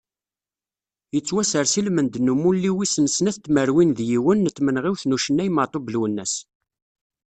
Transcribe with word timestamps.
Yettwasers 1.13 1.73
i 1.79 1.81
lmend 1.87 2.13
n 2.19 2.31
umulli 2.33 2.71
wis 2.75 2.95
n 3.03 3.07
snat 3.15 3.37
tmerwin 3.45 3.91
d 3.97 3.99
yiwen, 4.09 4.43
n 4.49 4.53
tmenɣiwt 4.57 5.03
n 5.05 5.15
ucennay 5.15 5.49
Matub 5.51 5.85
Lwennas. 5.93 6.33